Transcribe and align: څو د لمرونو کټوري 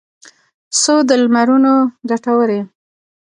څو 0.81 0.95
د 1.07 1.09
لمرونو 1.21 1.73
کټوري 2.09 2.59